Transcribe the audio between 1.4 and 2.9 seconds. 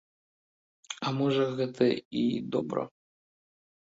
гэта і добра.